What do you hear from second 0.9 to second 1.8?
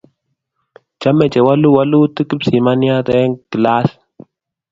Chomei ko wolu